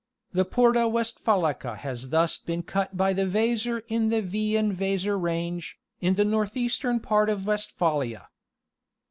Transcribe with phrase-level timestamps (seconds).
[0.33, 5.77] The Porta Westphalica has thus been cut by the Weser in the Wiehen Weser range,
[5.99, 8.27] in the northeastern part of Westphalia.